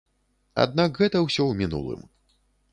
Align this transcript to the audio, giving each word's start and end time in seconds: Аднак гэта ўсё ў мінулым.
Аднак 0.63 0.97
гэта 1.03 1.17
ўсё 1.25 1.43
ў 1.47 1.53
мінулым. 1.63 2.05